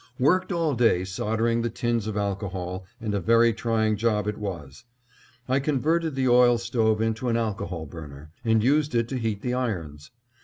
Worked 0.17 0.51
all 0.51 0.73
day 0.73 1.03
soldering 1.05 1.61
the 1.61 1.69
tins 1.69 2.07
of 2.07 2.17
alcohol, 2.17 2.85
and 2.99 3.13
a 3.13 3.19
very 3.19 3.53
trying 3.53 3.97
job 3.97 4.25
it 4.25 4.39
was. 4.39 4.83
I 5.47 5.59
converted 5.59 6.15
the 6.15 6.27
oil 6.27 6.57
stove 6.57 7.01
into 7.03 7.29
an 7.29 7.37
alcohol 7.37 7.85
burner, 7.85 8.31
and 8.43 8.63
used 8.63 8.95
it 8.95 9.07
to 9.09 9.19
heat 9.19 9.43
the 9.43 9.53
irons. 9.53 10.09